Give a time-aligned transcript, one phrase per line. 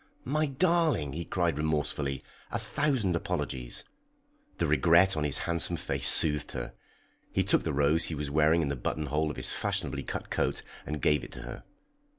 [0.25, 2.23] "My darling!" he cried remorsefully.
[2.49, 3.83] "A thousand apologies."
[4.57, 6.73] The regret on his handsome face soothed her.
[7.31, 10.63] He took the rose he was wearing in the buttonhole of his fashionably cut coat
[10.87, 11.65] and gave it to her.